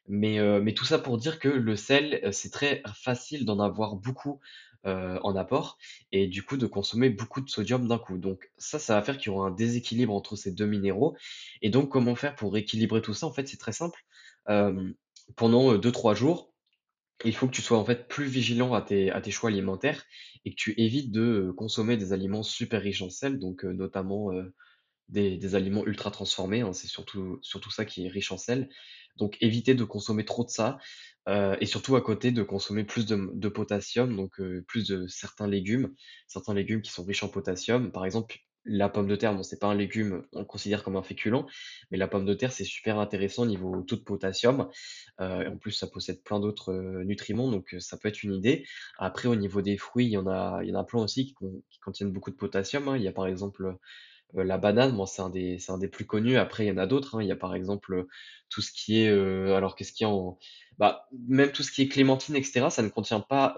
Mais 0.08 0.74
tout 0.74 0.84
ça 0.84 0.98
pour 0.98 1.18
dire 1.18 1.38
que 1.38 1.48
le 1.48 1.76
sel, 1.76 2.20
c'est 2.32 2.50
très 2.52 2.82
facile 2.94 3.44
d'en 3.44 3.60
avoir 3.60 3.96
beaucoup, 3.96 4.40
en 4.84 5.36
apport 5.36 5.76
et 6.12 6.26
du 6.28 6.42
coup 6.42 6.56
de 6.56 6.66
consommer 6.66 7.10
beaucoup 7.10 7.40
de 7.42 7.50
sodium 7.50 7.86
d'un 7.88 7.98
coup. 7.98 8.16
Donc 8.18 8.50
ça, 8.56 8.78
ça 8.78 8.94
va 8.94 9.02
faire 9.02 9.18
qu'il 9.18 9.32
y 9.32 9.34
aura 9.34 9.48
un 9.48 9.50
déséquilibre 9.50 10.14
entre 10.14 10.34
ces 10.36 10.52
2 10.52 10.66
minéraux 10.66 11.14
et 11.62 11.68
donc 11.70 11.90
comment 11.90 12.14
faire 12.16 12.34
pour 12.36 12.56
équilibrer 12.56 13.02
tout 13.02 13.12
ça? 13.14 13.26
En 13.26 13.32
fait, 13.32 13.46
c'est 13.48 13.58
très 13.58 13.72
simple. 13.72 14.00
Pendant, 15.36 15.72
heu, 15.72 15.78
2-3 15.78 16.14
jours 16.14 16.52
il 17.24 17.34
faut 17.34 17.46
que 17.48 17.52
tu 17.54 17.62
sois 17.62 17.78
en 17.78 17.84
fait 17.84 18.08
plus 18.08 18.26
vigilant 18.26 18.74
à 18.74 18.82
tes 18.82 19.10
à 19.10 19.20
tes 19.20 19.30
choix 19.30 19.50
alimentaires 19.50 20.04
et 20.44 20.50
que 20.50 20.56
tu 20.56 20.74
évites 20.80 21.12
de, 21.12 21.20
heu, 21.50 21.52
consommer 21.52 21.96
des 21.96 22.12
aliments 22.12 22.42
super 22.42 22.80
riches 22.82 23.02
en 23.02 23.10
sel, 23.10 23.38
donc 23.38 23.64
heu, 23.64 23.72
notamment, 23.72 24.32
heu, 24.32 24.54
des 25.08 25.36
des 25.38 25.54
aliments 25.54 25.86
ultra 25.86 26.10
transformés, 26.10 26.60
hein, 26.62 26.72
c'est 26.74 26.88
surtout 26.88 27.38
surtout 27.42 27.70
ça 27.70 27.84
qui 27.86 28.06
est 28.06 28.08
riche 28.10 28.32
en 28.32 28.38
sel. 28.38 28.68
Donc 29.16 29.36
éviter 29.42 29.74
de 29.74 29.84
consommer 29.84 30.24
trop 30.24 30.44
de 30.44 30.50
ça, 30.50 30.78
heu 31.28 31.56
et 31.60 31.66
surtout 31.66 31.96
à 31.96 32.02
côté 32.02 32.32
de 32.32 32.42
consommer 32.42 32.84
plus 32.84 33.06
de 33.06 33.30
de 33.34 33.48
potassium, 33.48 34.16
donc 34.16 34.40
plus 34.68 34.86
de 34.88 35.06
certains 35.08 35.48
légumes, 35.48 35.94
certains 36.28 36.54
légumes 36.54 36.82
qui 36.82 36.90
sont 36.92 37.04
riches 37.04 37.22
en 37.24 37.28
potassium. 37.28 37.92
Par 37.92 38.04
exemple, 38.06 38.38
la 38.68 38.88
pomme 38.88 39.08
de 39.08 39.16
terre, 39.16 39.34
bon, 39.34 39.42
c'est 39.42 39.58
pas 39.58 39.66
un 39.68 39.74
légume, 39.74 40.24
on 40.32 40.40
le 40.40 40.44
considère 40.44 40.84
comme 40.84 40.96
un 40.96 41.02
féculent, 41.02 41.46
mais 41.90 41.98
la 41.98 42.08
pomme 42.08 42.26
de 42.26 42.34
terre, 42.34 42.52
c'est 42.52 42.64
super 42.64 42.98
intéressant 43.00 43.46
niveau 43.46 43.82
taux 43.82 43.96
de 43.96 44.02
potassium. 44.02 44.68
Et 45.20 45.24
en 45.48 45.56
plus, 45.58 45.72
ça 45.72 45.86
possède 45.88 46.22
plein 46.22 46.40
d'autres, 46.40 46.72
heu, 46.72 47.04
nutriments, 47.04 47.50
donc 47.50 47.74
heu, 47.74 47.80
ça 47.80 47.96
peut 47.98 48.08
être 48.08 48.22
une 48.22 48.34
idée. 48.34 48.64
Après 48.98 49.28
au 49.28 49.34
niveau 49.36 49.62
des 49.62 49.76
fruits, 49.78 50.06
il 50.06 50.10
y 50.12 50.16
en 50.18 50.26
a 50.28 50.60
il 50.62 50.68
y 50.70 50.72
en 50.76 50.78
a 50.80 50.84
plein 50.84 51.00
aussi 51.02 51.26
qui 51.26 51.34
con 51.34 51.62
qui 51.70 51.80
contiennent 51.80 52.12
beaucoup 52.12 52.30
de 52.30 52.36
potassium, 52.36 52.88
hein. 52.88 52.96
Il 52.96 53.02
y 53.02 53.08
a 53.08 53.12
par 53.12 53.26
exemple, 53.26 53.76
la 54.34 54.58
banane, 54.58 54.94
moi, 54.94 55.06
c'est 55.06 55.22
un 55.22 55.30
des 55.30 55.58
un 55.70 55.78
des 55.78 55.88
plus 55.88 56.06
connus. 56.06 56.36
Après, 56.38 56.64
il 56.66 56.68
y 56.68 56.72
en 56.72 56.78
a 56.78 56.86
d'autres, 56.86 57.16
hein. 57.16 57.22
Il 57.22 57.28
y 57.28 57.32
a 57.32 57.36
par 57.36 57.54
exemple, 57.54 58.06
tout 58.50 58.62
ce 58.62 58.72
qui 58.72 59.00
est, 59.02 59.08
alors 59.10 59.76
qu'est-ce 59.76 59.92
qu'il 59.92 60.06
y 60.06 60.10
a 60.10 60.12
en 60.12 60.38
bah, 60.78 61.06
même 61.28 61.52
tout 61.52 61.62
ce 61.64 61.72
qui 61.72 61.82
est 61.82 61.88
clémentine 61.88 62.36
et 62.36 62.42
cetera, 62.44 62.70
ça 62.70 62.82
ne 62.82 62.88
contient 62.90 63.20
pas, 63.20 63.56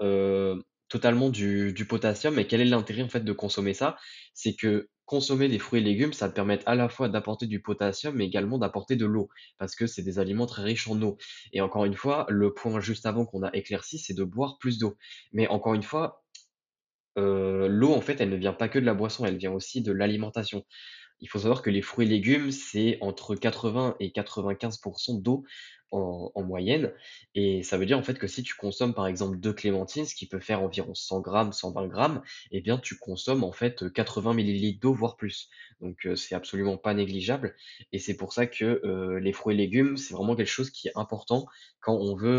totalement 0.89 1.29
du 1.29 1.73
du 1.73 1.85
potassium 1.87 2.37
et 2.39 2.47
quel 2.47 2.61
est 2.61 2.65
l'intérêt, 2.65 3.01
en 3.03 3.09
fait, 3.09 3.21
de 3.23 3.33
consommer 3.33 3.73
ça? 3.73 3.97
C'est 4.33 4.55
que 4.55 4.89
consommer 5.11 5.49
des 5.49 5.59
fruits 5.59 5.81
et 5.81 5.83
légumes, 5.83 6.13
ça 6.13 6.29
permettre 6.29 6.67
à 6.67 6.75
la 6.75 6.89
fois 6.89 7.09
d'apporter 7.09 7.47
du 7.47 7.61
potassium, 7.61 8.15
mais 8.15 8.25
également 8.25 8.57
d'apporter 8.57 8.95
de 8.97 9.05
l'eau, 9.05 9.29
parce 9.59 9.75
que 9.75 9.87
c'est 9.87 10.03
des 10.03 10.19
aliments 10.19 10.47
très 10.47 10.63
riches 10.63 10.87
en 10.89 11.01
eau 11.03 11.17
et 11.53 11.61
encore 11.61 11.85
une 11.85 11.95
fois, 11.95 12.25
le 12.29 12.53
point 12.53 12.79
juste 12.81 13.05
avant 13.05 13.25
qu'on 13.25 13.43
a 13.43 13.51
éclairci, 13.55 13.99
c'est 13.99 14.13
de 14.15 14.23
boire 14.23 14.57
plus 14.59 14.79
d'eau. 14.79 14.97
Mais 15.33 15.47
encore 15.49 15.75
une 15.75 15.83
fois, 15.83 16.23
heu, 17.17 17.67
l'eau, 17.69 17.93
en 17.93 18.01
fait, 18.01 18.21
elle 18.21 18.29
ne 18.29 18.35
vient 18.37 18.53
pas 18.53 18.69
que 18.69 18.79
de 18.79 18.85
la 18.85 18.93
boisson, 18.93 19.25
elle 19.25 19.37
vient 19.37 19.51
aussi 19.53 19.81
de 19.81 19.91
l'alimentation. 19.91 20.65
Il 21.21 21.29
faut 21.29 21.39
savoir 21.39 21.61
que 21.61 21.69
les 21.69 21.81
fruits 21.81 22.05
et 22.07 22.09
légumes, 22.09 22.51
c'est 22.51 22.97
entre 23.01 23.35
80 23.35 23.95
et 23.99 24.11
95% 24.11 25.13
d'eau 25.15 25.43
en 25.91 26.31
en 26.35 26.43
moyenne 26.43 26.93
et 27.35 27.63
ça 27.63 27.77
veut 27.77 27.85
dire, 27.85 27.97
en 27.97 28.03
fait, 28.03 28.17
que 28.17 28.27
si 28.27 28.43
tu 28.43 28.55
consommes, 28.55 28.93
par 28.93 29.07
exemple, 29.07 29.37
2 29.39 29.53
clémentines, 29.53 30.05
ce 30.05 30.15
qui 30.15 30.27
peut 30.27 30.39
faire 30.39 30.61
environ 30.63 30.93
100 30.95 31.19
grammes, 31.21 31.51
120 31.53 31.87
grammes 31.87 32.21
et 32.51 32.61
bien, 32.61 32.77
tu 32.77 32.97
consommes, 32.97 33.43
en 33.43 33.51
fait, 33.51 33.91
80 33.93 34.33
millilitres 34.33 34.79
d'eau, 34.79 34.93
voire 34.93 35.15
plus. 35.17 35.49
Donc 35.81 36.05
heu, 36.05 36.15
c'est 36.15 36.35
absolument 36.35 36.77
pas 36.77 36.93
négligeable 36.93 37.55
et 37.91 37.99
c'est 37.99 38.15
pour 38.17 38.33
ça 38.33 38.47
que, 38.47 38.81
heu, 38.85 39.17
les 39.19 39.33
fruits 39.33 39.55
et 39.55 39.57
légumes, 39.57 39.97
c'est 39.97 40.13
vraiment 40.13 40.35
quelque 40.35 40.47
chose 40.47 40.69
qui 40.71 40.87
est 40.87 40.91
important 40.95 41.45
quand 41.81 41.95
on 41.95 42.15
veut, 42.15 42.29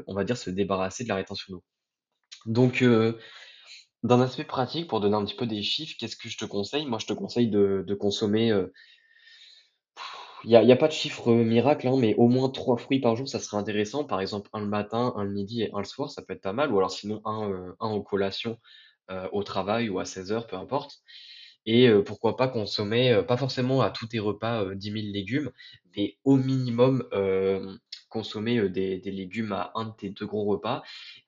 heu, 0.00 0.04
on 0.08 0.14
va 0.14 0.24
dire, 0.24 0.36
se 0.36 0.50
débarrasser 0.50 1.04
de 1.04 1.08
la 1.08 1.16
rétention 1.16 1.52
d'eau. 1.54 1.64
Donc 2.46 2.82
d'un 4.02 4.20
aspect 4.20 4.44
pratique, 4.44 4.88
pour 4.88 5.00
donner 5.00 5.16
un 5.16 5.24
petit 5.24 5.36
peu 5.36 5.46
des 5.46 5.62
chiffres, 5.62 5.94
qu'est-ce 5.98 6.16
que 6.16 6.28
je 6.28 6.38
te 6.38 6.44
conseille? 6.46 6.86
Moi, 6.86 6.98
je 6.98 7.06
te 7.06 7.12
conseille 7.12 7.48
de 7.50 7.94
consommer, 7.94 8.50
heu, 8.52 8.72
il 10.44 10.50
y 10.50 10.72
a 10.72 10.76
pas 10.76 10.86
de 10.88 10.92
chiffre, 10.92 11.30
heu, 11.32 11.44
miracle, 11.44 11.88
hein, 11.88 11.96
mais 11.98 12.14
au 12.16 12.28
moins 12.28 12.48
3 12.50 12.76
fruits 12.76 13.00
par 13.00 13.16
jour, 13.16 13.28
ça 13.28 13.40
serait 13.40 13.56
intéressant. 13.56 14.04
Par 14.04 14.20
exemple, 14.20 14.48
un 14.52 14.60
le 14.60 14.66
matin, 14.66 15.12
un 15.16 15.24
le 15.24 15.30
midi 15.32 15.62
et 15.62 15.70
un 15.74 15.78
le 15.78 15.84
soir, 15.84 16.10
ça 16.10 16.22
peut 16.22 16.34
être 16.34 16.42
pas 16.42 16.52
mal 16.52 16.72
ou 16.72 16.78
alors 16.78 16.90
sinon 16.92 17.20
un, 17.24 17.48
heu, 17.50 17.74
un 17.80 17.88
en 17.88 18.00
collation, 18.02 18.58
heu, 19.10 19.28
au 19.32 19.42
travail 19.42 19.88
ou 19.88 19.98
à 19.98 20.04
seize 20.04 20.32
heures, 20.32 20.46
peu 20.46 20.56
importe 20.56 20.98
et 21.66 21.90
pourquoi 22.06 22.36
pas 22.36 22.48
consommer, 22.48 23.22
pas 23.28 23.36
forcément 23.36 23.82
à 23.82 23.90
tous 23.90 24.06
tes 24.08 24.20
repas, 24.20 24.64
heu, 24.64 24.76
10 24.76 24.90
000 24.92 25.12
légumes, 25.12 25.50
mais 25.96 26.16
au 26.24 26.36
minimum, 26.36 27.04
consommer, 28.08 28.68
des 28.68 28.98
légumes 29.04 29.52
à 29.52 29.72
un 29.74 29.86
de 29.86 29.92
tes 29.92 30.10
2 30.10 30.26
gros 30.26 30.44
repas 30.44 30.82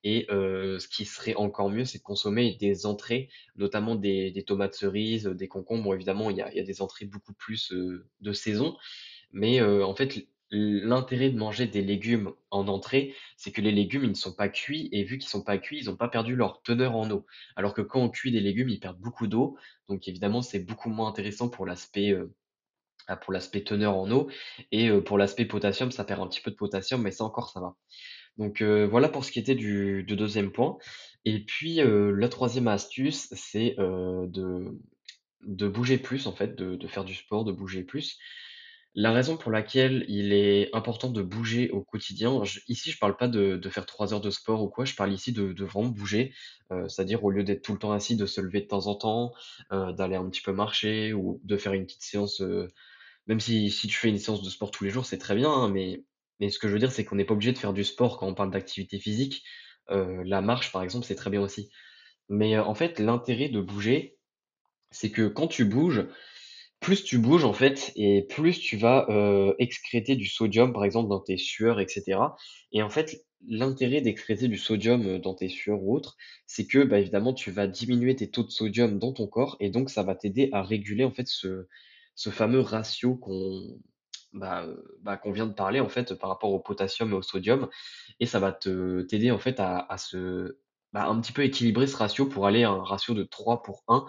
et 0.05 0.27
ce 0.31 0.89
qui 0.89 1.05
serait 1.05 1.35
encore 1.35 1.71
mieux, 1.71 1.85
c'est 1.85 1.99
de 1.99 2.03
consommer 2.03 2.57
des 2.61 2.87
entrées, 2.87 3.29
notamment 3.57 3.95
des 3.95 4.45
tomates 4.47 4.75
cerises, 4.75 5.25
des 5.27 5.49
concombres. 5.49 5.95
Évidemment, 5.95 6.31
il 6.31 6.37
y 6.37 6.43
a 6.43 6.63
des 6.63 6.83
entrées 6.83 7.07
beaucoup 7.07 7.35
plus, 7.35 7.73
de 8.21 8.33
saison, 8.33 8.77
mais 9.33 9.61
en 9.63 9.95
fait, 9.95 10.27
l'intérêt 10.51 11.29
de 11.29 11.37
manger 11.37 11.67
des 11.67 11.83
légumes 11.83 12.33
en 12.51 12.69
entrée, 12.69 13.15
c'est 13.37 13.53
que 13.53 13.61
les 13.61 13.71
légumes, 13.71 14.05
ils 14.05 14.11
ne 14.11 14.15
sont 14.15 14.35
pas 14.35 14.49
cuits 14.49 14.89
et 14.93 15.05
vu 15.05 15.19
qu'ils 15.19 15.29
sont 15.29 15.45
pas 15.45 15.59
cuits, 15.59 15.79
ils 15.79 15.91
ont 15.91 15.97
pas 15.97 16.09
perdu 16.09 16.37
leur 16.37 16.63
teneur 16.63 16.97
en 16.97 17.11
eau. 17.11 17.27
Alors 17.55 17.75
que 17.75 17.83
quand 17.83 18.01
on 18.01 18.09
cuit 18.09 18.33
des 18.33 18.41
légumes, 18.41 18.71
ils 18.71 18.81
perdent 18.81 18.99
beaucoup 18.99 19.27
d'eau, 19.27 19.59
donc 19.89 20.09
évidemment, 20.09 20.41
c'est 20.41 20.61
beaucoup 20.61 20.89
moins 20.89 21.09
intéressant 21.09 21.51
pour 21.51 21.67
l'aspect, 21.67 22.17
ah, 23.09 23.17
pour 23.17 23.33
l'aspect 23.33 23.65
teneur 23.65 23.97
en 23.97 24.11
eau 24.11 24.29
et 24.71 24.91
pour 25.01 25.19
l'aspect 25.19 25.47
potassium, 25.47 25.91
ça 25.91 26.05
perd 26.05 26.21
un 26.21 26.29
petit 26.29 26.41
peu 26.41 26.51
de 26.51 26.57
potassium, 26.57 27.03
mais 27.03 27.11
ça 27.11 27.25
encore, 27.25 27.51
ça 27.51 27.61
va. 27.61 27.75
Donc 28.37 28.63
voilà 28.63 29.09
pour 29.09 29.25
ce 29.25 29.33
qui 29.33 29.41
était 29.41 29.57
du 29.57 30.05
2 30.05 30.51
point 30.51 30.79
et 31.25 31.45
puis, 31.45 31.81
la 31.85 32.29
troisième 32.29 32.69
astuce, 32.69 33.29
c'est, 33.33 33.75
de 33.79 34.79
de 35.43 35.69
bouger 35.69 35.99
plus 35.99 36.27
en 36.27 36.33
fait, 36.33 36.57
de 36.57 36.75
de 36.77 36.89
faire 36.89 37.05
du 37.05 37.15
sport, 37.15 37.45
de 37.45 37.53
bouger 37.53 37.85
plus. 37.85 38.19
La 38.95 39.13
raison 39.13 39.37
pour 39.37 39.53
laquelle 39.53 40.05
il 40.09 40.33
est 40.33 40.75
important 40.75 41.11
de 41.11 41.23
bouger 41.23 41.71
au 41.71 41.83
quotidien, 41.83 42.43
ici 42.67 42.91
je 42.91 42.99
parle 42.99 43.17
pas 43.17 43.29
de 43.29 43.57
de 43.57 43.69
faire 43.69 43.87
3 43.87 44.15
heures 44.15 44.21
de 44.21 44.31
sport 44.31 44.63
ou 44.63 44.69
quoi, 44.69 44.85
je 44.85 44.95
parle 44.95 45.13
ici 45.13 45.33
de 45.33 45.65
vraiment 45.65 45.89
bouger, 45.89 46.33
c'est-à-dire 46.89 47.23
au 47.25 47.31
lieu 47.31 47.45
d'être 47.45 47.63
tout 47.63 47.73
le 47.73 47.79
temps 47.79 47.93
assis, 47.93 48.17
de 48.17 48.27
se 48.27 48.41
lever 48.41 48.63
de 48.63 48.67
temps 48.67 48.87
en 48.87 48.95
temps, 48.95 49.33
d'aller 49.71 50.17
un 50.17 50.29
petit 50.31 50.43
peu 50.43 50.53
marcher 50.53 51.13
ou 51.13 51.41
de 51.45 51.57
faire 51.57 51.75
une 51.75 51.85
petite 51.85 52.03
séance, 52.03 52.43
même 53.29 53.41
si 53.41 53.71
tu 53.89 53.97
fais 53.97 54.09
une 54.09 54.19
séance 54.19 54.43
de 54.43 54.51
sport 54.51 54.71
tous 54.73 54.85
les 54.85 54.91
jours, 54.91 55.07
c'est 55.07 55.19
très 55.19 55.37
bien, 55.37 55.51
hein, 55.51 55.69
mais 55.71 56.05
ce 56.51 56.59
que 56.59 56.69
je 56.69 56.73
veux 56.73 56.79
dire, 56.79 56.93
c'est 56.93 57.05
qu'on 57.05 57.17
n'est 57.17 57.25
pas 57.25 57.35
obligé 57.35 57.53
de 57.53 57.59
faire 57.59 57.73
du 57.73 57.85
sport 57.85 58.19
quand 58.19 58.27
on 58.29 58.35
parle 58.35 58.51
d'activité 58.51 58.99
physique. 58.99 59.45
Heu, 59.91 60.23
la 60.25 60.41
marche, 60.41 60.73
par 60.73 60.83
exemple, 60.83 61.07
c'est 61.07 61.15
très 61.17 61.31
bien 61.31 61.43
aussi. 61.43 61.71
Mais, 62.29 62.57
heu, 62.57 62.61
en 62.63 62.75
fait, 62.75 62.99
l'intérêt 63.01 63.49
de 63.51 63.61
bouger, 63.61 64.19
c'est 64.91 65.11
que 65.11 65.29
quand 65.29 65.49
tu 65.49 65.65
bouges, 65.65 66.07
plus 66.81 67.03
tu 67.05 67.19
bouges 67.19 67.45
en 67.45 67.53
fait 67.53 67.93
et 67.97 68.23
plus 68.29 68.61
tu 68.61 68.77
vas, 68.77 69.07
heu, 69.11 69.55
excréter 69.59 70.17
du 70.17 70.27
sodium, 70.27 70.73
par 70.73 70.85
exemple, 70.85 71.09
dans 71.09 71.21
tes 71.21 71.37
sueurs 71.37 71.81
et 71.81 71.89
cetera 71.89 72.37
et 72.73 72.83
en 72.83 72.91
fait, 72.91 73.25
l'intérêt 73.49 74.01
d'excréter 74.01 74.49
du 74.49 74.59
sodium, 74.59 75.19
dans 75.21 75.35
tes 75.35 75.49
sueurs 75.49 75.83
ou 75.83 75.95
autres, 75.97 76.17
c'est 76.47 76.67
que, 76.67 76.85
bah, 76.85 76.99
évidemment, 77.01 77.35
tu 77.35 77.51
vas 77.51 77.67
diminuer 77.67 78.17
tes 78.17 78.31
taux 78.31 78.45
de 78.45 78.51
sodium 78.51 78.99
dans 78.99 79.13
ton 79.13 79.27
corps 79.29 79.57
et 79.61 79.71
donc 79.71 79.91
ça 79.91 80.03
va 80.03 80.15
t'aider 80.15 80.51
à 80.53 80.63
réguler, 80.63 81.05
en 81.05 81.13
fait, 81.13 81.27
ce 81.29 81.67
ce 82.19 82.31
fameux 82.31 82.61
ratio 82.61 83.15
qu'on 83.17 83.79
bah, 84.33 84.67
bah, 85.03 85.21
vient 85.27 85.47
de 85.47 85.53
parler, 85.55 85.81
en 85.81 85.89
fait, 85.89 86.15
par 86.15 86.29
rapport 86.31 86.51
au 86.53 86.59
potassium 86.61 87.11
et 87.13 87.15
au 87.15 87.23
sodium 87.23 87.69
et 88.21 88.27
ça 88.27 88.41
va 88.41 88.53
t'aider, 88.53 89.31
en 89.31 89.39
fait, 89.39 89.61
à 89.61 89.97
se 89.99 90.59
bah, 90.93 91.07
un 91.07 91.21
petit 91.21 91.33
peu 91.33 91.45
équilibrer 91.45 91.87
ce 91.87 91.97
ratio 91.97 92.27
pour 92.27 92.47
aller 92.47 92.65
à 92.65 92.71
un 92.71 92.83
ratio 92.83 93.15
de 93.15 93.23
3 93.23 93.63
pour 93.63 93.85
1 93.89 94.07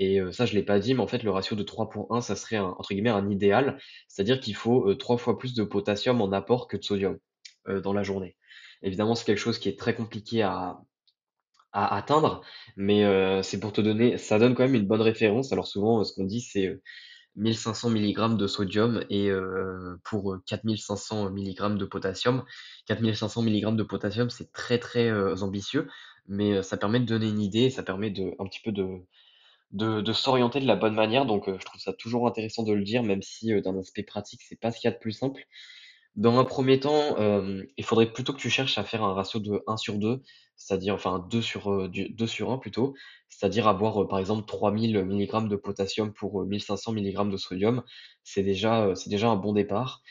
et 0.00 0.20
ça 0.32 0.44
je 0.44 0.54
l'ai 0.54 0.64
pas 0.64 0.80
dit, 0.80 0.92
mais 0.94 1.00
en 1.00 1.06
fait 1.06 1.22
le 1.22 1.30
ratio 1.30 1.56
de 1.56 1.62
3 1.62 1.88
pour 1.88 2.12
1, 2.14 2.20
ça 2.20 2.34
serait 2.36 2.56
un 2.56 2.74
entre 2.78 2.92
guillemets 2.94 3.10
«un 3.10 3.30
idéal». 3.30 3.78
C'est-à-dire 4.08 4.40
qu'il 4.40 4.56
faut, 4.56 4.88
heu, 4.90 4.96
3 4.98 5.18
fois 5.18 5.38
plus 5.38 5.54
de 5.54 5.62
potassium 5.64 6.20
en 6.20 6.32
apport 6.32 6.68
que 6.68 6.76
de 6.76 6.82
sodium, 6.82 7.18
dans 7.68 7.92
la 7.92 8.02
journée. 8.02 8.36
Évidemment, 8.82 9.14
c'est 9.14 9.24
quelque 9.24 9.38
chose 9.38 9.58
qui 9.58 9.68
est 9.68 9.78
très 9.78 9.94
compliqué 9.94 10.42
à 10.42 10.78
à 11.72 11.94
atteindre, 11.96 12.42
mais 12.76 13.04
c'est 13.42 13.60
pour 13.60 13.72
te 13.72 13.80
donner 13.80 14.18
ça 14.18 14.38
donne 14.38 14.54
quand 14.54 14.64
même 14.64 14.74
une 14.74 14.86
bonne 14.86 15.02
référence. 15.02 15.52
Alors 15.52 15.66
souvent, 15.66 16.02
ce 16.04 16.12
qu'on 16.14 16.24
dit 16.24 16.40
c'est, 16.40 16.80
heu, 17.36 17.42
1 17.42 17.54
500 17.54 17.90
milligrammes 17.90 18.36
de 18.36 18.46
sodium 18.46 19.04
et 19.10 19.28
heu, 19.30 19.98
pour, 20.04 20.32
heu, 20.34 20.42
4 20.46 20.76
500 20.78 21.30
milligrammes 21.30 21.78
de 21.78 21.84
potassium. 21.86 22.44
4 22.86 23.14
500 23.14 23.42
milligrammes 23.42 23.76
de 23.76 23.82
potassium, 23.84 24.30
c'est 24.30 24.52
très, 24.52 24.78
très, 24.78 25.08
heu, 25.10 25.34
ambitieux, 25.42 25.88
mais 26.28 26.62
ça 26.62 26.76
permet 26.76 27.00
de 27.00 27.06
donner 27.06 27.28
une 27.28 27.40
idée, 27.42 27.70
ça 27.70 27.82
permet 27.82 28.10
de 28.10 28.34
un 28.38 28.46
petit 28.46 28.60
peu 28.64 28.72
de 29.72 30.12
s'orienter 30.14 30.60
de 30.60 30.66
la 30.66 30.76
bonne 30.76 30.94
manière, 30.94 31.26
donc 31.26 31.46
je 31.48 31.64
trouve 31.66 31.80
ça 31.80 31.92
toujours 31.94 32.26
intéressant 32.28 32.62
de 32.64 32.72
le 32.74 32.84
dire, 32.84 33.02
même 33.04 33.22
si, 33.22 33.52
d'un 33.62 33.78
aspect 33.78 34.02
pratique, 34.04 34.42
c'est 34.48 34.60
pas 34.60 34.70
ce 34.72 34.80
qu'il 34.80 34.88
y 34.90 34.92
a 34.92 34.96
de 34.96 35.00
plus 35.00 35.12
simple. 35.12 35.44
Dans 36.16 36.38
un 36.38 36.44
premier 36.44 36.80
temps, 36.80 37.16
il 37.78 37.84
faudrait 37.84 38.12
plutôt 38.12 38.32
que 38.34 38.40
tu 38.40 38.50
cherches 38.50 38.78
à 38.78 38.84
faire 38.84 39.04
un 39.04 39.14
ratio 39.14 39.40
de 39.40 39.62
un 39.68 39.76
sur 39.78 39.96
2, 39.98 40.22
c'est-à-dire 40.56 40.94
enfin 40.94 41.26
2 41.30 41.42
sur, 41.42 41.70
heu, 41.72 41.88
du 41.88 42.10
2 42.10 42.26
sur 42.28 42.52
1 42.52 42.58
plutôt, 42.58 42.94
c'est-à-dire 43.38 43.68
avoir, 43.68 44.00
heu, 44.02 44.08
par 44.08 44.18
exemple 44.18 44.46
3000 44.46 45.04
milligrammes 45.04 45.48
de 45.48 45.56
potassium 45.56 46.12
pour, 46.12 46.42
heu, 46.42 46.46
1 46.46 46.58
500 46.60 46.92
milligrammes 46.92 47.30
de 47.30 47.36
sodium. 47.36 47.82
C'est 48.24 48.42
déjà, 48.42 48.94
c'est 48.96 49.10
déjà 49.10 49.28
un 49.28 49.36
bon 49.36 49.52
départ. 49.52 50.02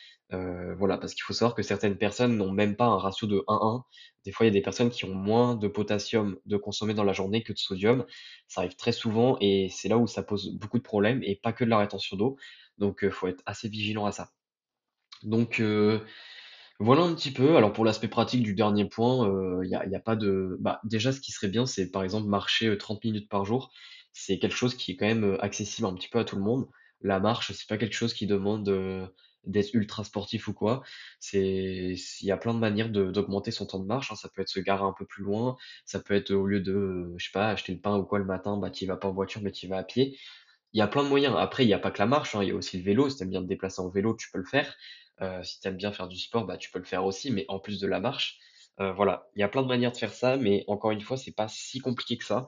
Voilà, 0.77 0.97
parce 0.97 1.13
qu'il 1.13 1.23
faut 1.23 1.33
savoir 1.33 1.55
que 1.55 1.63
certaines 1.63 1.97
personnes 1.97 2.35
n'ont 2.37 2.51
même 2.51 2.75
pas 2.75 2.85
un 2.85 2.97
ratio 2.97 3.27
de 3.27 3.43
1:1. 3.47 3.85
Des 4.25 4.31
fois, 4.31 4.45
il 4.45 4.49
y 4.49 4.51
a 4.51 4.53
des 4.53 4.61
personnes 4.61 4.89
qui 4.89 5.05
ont 5.05 5.13
moins 5.15 5.55
de 5.55 5.67
potassium 5.67 6.37
de 6.45 6.57
consommer 6.57 6.93
dans 6.93 7.03
la 7.05 7.13
journée 7.13 7.41
que 7.43 7.53
de 7.53 7.57
sodium. 7.57 8.05
Ça 8.47 8.61
arrive 8.61 8.75
très 8.75 8.91
souvent 8.91 9.37
et 9.41 9.69
c'est 9.71 9.87
là 9.87 9.97
où 9.97 10.07
ça 10.07 10.23
pose 10.23 10.51
beaucoup 10.55 10.77
de 10.77 10.83
problèmes 10.83 11.21
et 11.23 11.35
pas 11.41 11.53
que 11.53 11.63
de 11.63 11.69
la 11.69 11.77
rétention 11.79 12.17
d'eau. 12.17 12.37
Donc, 12.79 13.03
heu, 13.03 13.11
faut 13.11 13.27
être 13.27 13.43
assez 13.45 13.69
vigilant 13.69 14.05
à 14.05 14.11
ça. 14.11 14.31
Donc, 15.23 15.61
voilà 16.79 17.03
un 17.03 17.15
petit 17.15 17.31
peu. 17.31 17.55
Alors 17.57 17.71
pour 17.73 17.85
l'aspect 17.85 18.07
pratique 18.07 18.43
du 18.43 18.53
dernier 18.53 18.85
point, 18.85 19.27
il 19.63 19.67
il 19.85 19.91
y 19.91 19.95
a 19.95 19.99
pas 19.99 20.15
de 20.15 20.57
bah, 20.59 20.79
déjà 20.83 21.11
ce 21.11 21.21
qui 21.21 21.31
serait 21.31 21.47
bien, 21.47 21.65
c'est 21.65 21.89
par 21.91 22.03
exemple 22.03 22.27
marcher, 22.27 22.67
heu, 22.67 22.77
30 22.77 23.03
minutes 23.03 23.29
par 23.29 23.45
jour. 23.45 23.71
C'est 24.13 24.39
quelque 24.39 24.55
chose 24.55 24.75
qui 24.75 24.91
est 24.91 24.95
quand 24.97 25.05
même, 25.05 25.23
heu, 25.25 25.43
accessible 25.43 25.87
un 25.87 25.93
petit 25.95 26.09
peu 26.09 26.19
à 26.19 26.25
tout 26.25 26.35
le 26.35 26.41
monde. 26.41 26.67
La 27.01 27.19
marche, 27.19 27.51
c'est 27.53 27.67
pas 27.67 27.77
quelque 27.77 27.93
chose 27.95 28.13
qui 28.13 28.27
demande, 28.27 28.69
d'être 29.45 29.73
ultra 29.73 30.03
sportif 30.03 30.47
ou 30.47 30.53
quoi. 30.53 30.81
Il 31.33 31.95
y 32.21 32.31
a 32.31 32.37
plein 32.37 32.53
de 32.53 32.59
manières 32.59 32.89
d'augmenter 32.89 33.51
son 33.51 33.65
temps 33.67 33.79
de 33.79 33.85
marche, 33.85 34.11
hein. 34.11 34.15
Ça 34.15 34.29
peut 34.33 34.41
être 34.41 34.49
se 34.49 34.59
garer 34.59 34.83
un 34.83 34.93
peu 34.97 35.05
plus 35.05 35.23
loin, 35.23 35.55
ça 35.85 35.99
peut 35.99 36.13
être, 36.13 36.31
au 36.31 36.45
lieu 36.47 36.59
de, 36.61 37.13
je 37.17 37.25
sais 37.25 37.31
pas, 37.33 37.49
acheter 37.49 37.73
le 37.73 37.79
pain 37.79 37.97
ou 37.97 38.03
quoi 38.05 38.19
le 38.19 38.25
matin, 38.25 38.57
bah, 38.57 38.69
tu 38.71 38.85
vas 38.85 38.97
pas 38.97 39.07
en 39.07 39.13
voiture, 39.13 39.41
mais 39.43 39.51
tu 39.51 39.67
vas 39.67 39.77
à 39.77 39.83
pied. 39.83 40.17
Il 40.73 40.79
y 40.79 40.81
a 40.81 40.87
plein 40.87 41.03
de 41.03 41.09
moyens. 41.09 41.35
Après, 41.37 41.65
il 41.65 41.69
y 41.69 41.73
a 41.73 41.79
pas 41.79 41.91
que 41.91 41.99
la 41.99 42.05
marche, 42.05 42.35
hein, 42.35 42.43
il 42.43 42.49
y 42.49 42.51
a 42.51 42.55
aussi 42.55 42.77
le 42.77 42.83
vélo. 42.83 43.09
Si 43.09 43.17
tu 43.17 43.23
aimes 43.23 43.29
bien 43.31 43.41
te 43.41 43.47
déplacer 43.47 43.81
en 43.81 43.89
vélo, 43.89 44.15
tu 44.15 44.29
peux 44.31 44.37
le 44.39 44.45
faire. 44.45 44.75
Heu, 45.21 45.43
si 45.43 45.59
tu 45.61 45.71
bien 45.71 45.91
faire 45.93 46.07
du 46.07 46.17
sport, 46.19 46.45
bah, 46.45 46.57
tu 46.57 46.71
peux 46.71 46.79
le 46.79 46.85
faire 46.85 47.05
aussi, 47.05 47.31
mais 47.31 47.45
en 47.49 47.59
plus 47.59 47.79
de 47.79 47.87
la 47.87 47.99
marche. 47.99 48.37
Heu, 48.79 48.91
voilà, 48.91 49.27
il 49.35 49.39
y 49.39 49.43
a 49.43 49.47
plein 49.49 49.63
de 49.63 49.67
manières 49.67 49.91
de 49.91 49.97
faire 49.97 50.13
ça, 50.13 50.37
mais 50.37 50.63
encore 50.67 50.91
une 50.91 51.01
fois, 51.01 51.17
c'est 51.17 51.31
pas 51.35 51.47
si 51.47 51.79
compliqué 51.79 52.17
que 52.17 52.25
ça. 52.25 52.47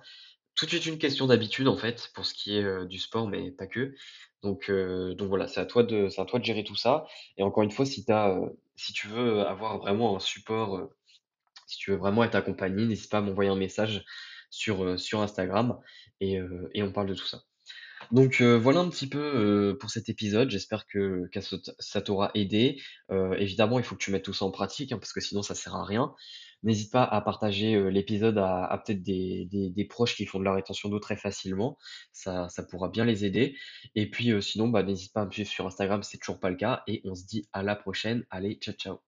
Tout 0.55 0.73
est 0.75 0.85
une 0.87 0.97
question 0.99 1.27
d'habitude, 1.27 1.67
en 1.67 1.77
fait, 1.77 2.11
pour 2.15 2.25
ce 2.25 2.33
qui 2.33 2.57
est, 2.57 2.63
heu, 2.63 2.87
du 2.87 2.99
sport, 2.99 3.27
mais 3.27 3.51
pas 3.51 3.67
que. 3.67 3.95
Donc 4.43 4.69
heu, 4.69 5.15
donc 5.15 5.29
voilà, 5.29 5.47
c'est 5.47 5.59
à 5.61 5.65
toi 5.65 5.83
de 5.83 6.09
c'est 6.09 6.21
à 6.21 6.25
toi 6.25 6.39
de 6.39 6.45
gérer 6.45 6.63
tout 6.63 6.75
ça 6.75 7.05
et 7.37 7.43
encore 7.43 7.63
une 7.63 7.71
fois, 7.71 7.85
si 7.85 8.05
tu 8.05 8.11
as, 8.11 8.39
si 8.75 8.93
tu 8.93 9.07
veux 9.07 9.41
avoir 9.47 9.79
vraiment 9.79 10.15
un 10.15 10.19
support, 10.19 10.89
si 11.67 11.77
tu 11.77 11.91
veux 11.91 11.97
vraiment 11.97 12.23
être 12.23 12.35
accompagné, 12.35 12.85
n'hésite 12.85 13.11
pas 13.11 13.19
à 13.19 13.21
m'envoyer 13.21 13.49
un 13.51 13.55
message 13.55 14.03
sur, 14.49 14.99
sur 14.99 15.21
Instagram 15.21 15.79
et 16.21 16.39
et 16.73 16.83
on 16.83 16.91
parle 16.93 17.07
de 17.07 17.15
tout 17.15 17.25
ça. 17.27 17.43
Donc 18.11 18.41
heu, 18.41 18.55
voilà 18.55 18.79
un 18.79 18.89
petit 18.89 19.07
peu, 19.07 19.19
heu, 19.19 19.77
pour 19.79 19.89
cet 19.89 20.09
épisode. 20.09 20.49
J'espère 20.49 20.85
que 20.87 21.27
que 21.31 21.39
ça 21.79 22.01
t'aura 22.01 22.31
aidé. 22.35 22.81
Heu, 23.11 23.35
évidemment, 23.39 23.79
il 23.79 23.85
faut 23.85 23.95
que 23.95 24.03
tu 24.03 24.11
mettes 24.11 24.23
tout 24.23 24.33
ça 24.33 24.45
en 24.45 24.51
pratique, 24.51 24.91
hein, 24.91 24.97
parce 24.97 25.11
que 25.13 25.19
sinon 25.21 25.41
ça 25.41 25.55
sert 25.55 25.75
à 25.75 25.83
rien. 25.85 26.13
N'hésite 26.63 26.91
pas 26.91 27.03
à 27.03 27.21
partager, 27.21 27.79
l'épisode 27.91 28.37
à 28.37 28.65
à 28.65 28.77
peut-être 28.79 29.03
des 29.03 29.87
proches 29.89 30.15
qui 30.15 30.25
font 30.25 30.39
de 30.39 30.43
la 30.45 30.53
rétention 30.53 30.89
d'eau 30.89 30.99
très 30.99 31.17
facilement. 31.17 31.77
Ça 32.13 32.47
pourra 32.69 32.89
bien 32.89 33.05
les 33.05 33.25
aider 33.25 33.55
et 33.95 34.09
puis, 34.09 34.31
sinon, 34.41 34.67
bah, 34.69 34.83
n'hésite 34.83 35.13
pas 35.13 35.21
à 35.21 35.25
me 35.25 35.31
suivre 35.31 35.49
sur 35.49 35.65
Instagram 35.67 36.01
c'est 36.03 36.17
toujours 36.17 36.39
pas 36.39 36.49
le 36.49 36.55
cas 36.57 36.83
et 36.87 37.01
on 37.05 37.13
se 37.15 37.25
dit 37.25 37.47
à 37.53 37.61
la 37.63 37.75
prochaine. 37.75 38.25
Allez, 38.31 38.55
ciao, 38.55 38.73
ciao. 38.75 39.06